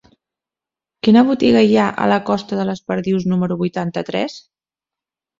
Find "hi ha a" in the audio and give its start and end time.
1.67-2.07